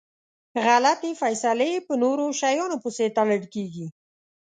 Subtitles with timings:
[0.65, 3.87] غلطي فیصلی په نورو شیانو پسي تړل کیږي.